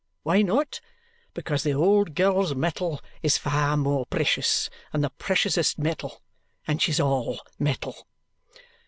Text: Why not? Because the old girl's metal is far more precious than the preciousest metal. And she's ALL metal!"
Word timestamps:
Why 0.23 0.41
not? 0.41 0.81
Because 1.35 1.61
the 1.61 1.75
old 1.75 2.15
girl's 2.15 2.55
metal 2.55 3.01
is 3.21 3.37
far 3.37 3.77
more 3.77 4.07
precious 4.07 4.67
than 4.91 5.01
the 5.01 5.11
preciousest 5.11 5.77
metal. 5.77 6.23
And 6.65 6.81
she's 6.81 6.99
ALL 6.99 7.39
metal!" 7.59 8.07